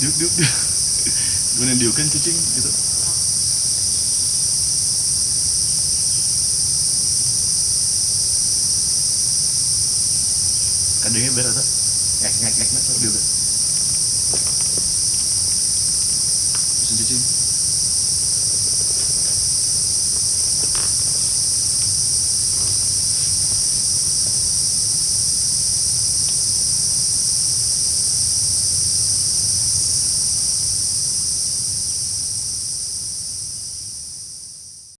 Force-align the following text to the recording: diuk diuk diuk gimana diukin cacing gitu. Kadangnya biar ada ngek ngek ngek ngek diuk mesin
diuk 0.00 0.14
diuk 0.18 0.32
diuk 0.34 0.54
gimana 1.54 1.74
diukin 1.78 2.08
cacing 2.10 2.38
gitu. 2.58 2.70
Kadangnya 11.04 11.30
biar 11.36 11.46
ada 11.52 11.62
ngek 12.24 12.34
ngek 12.42 12.54
ngek 12.58 12.70
ngek 12.72 12.98
diuk 13.04 13.14
mesin 16.80 17.43